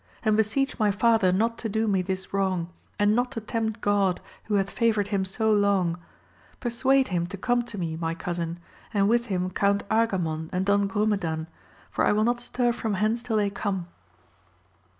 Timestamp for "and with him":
8.95-9.51